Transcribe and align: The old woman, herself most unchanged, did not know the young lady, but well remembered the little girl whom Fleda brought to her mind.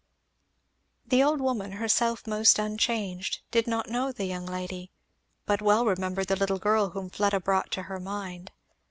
The 1.05 1.21
old 1.21 1.39
woman, 1.41 1.73
herself 1.73 2.25
most 2.25 2.57
unchanged, 2.57 3.41
did 3.51 3.67
not 3.67 3.87
know 3.87 4.11
the 4.11 4.25
young 4.25 4.47
lady, 4.47 4.89
but 5.45 5.61
well 5.61 5.85
remembered 5.85 6.27
the 6.29 6.35
little 6.35 6.57
girl 6.57 6.89
whom 6.89 7.11
Fleda 7.11 7.39
brought 7.39 7.69
to 7.73 7.83
her 7.83 7.99
mind. 7.99 8.49